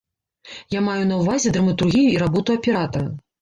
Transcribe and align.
Я 0.75 0.79
маю 0.87 1.03
на 1.11 1.19
ўвазе 1.19 1.53
драматургію 1.59 2.09
і 2.15 2.17
работу 2.25 2.57
аператара. 2.63 3.07